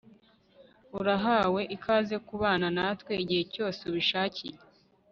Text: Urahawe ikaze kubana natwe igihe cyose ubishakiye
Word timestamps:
Urahawe 0.99 1.61
ikaze 1.75 2.15
kubana 2.27 2.67
natwe 2.77 3.11
igihe 3.23 3.43
cyose 3.53 3.79
ubishakiye 3.89 4.55